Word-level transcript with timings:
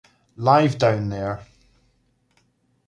Live 0.35 0.79
down 0.79 1.09
there! 1.09 1.41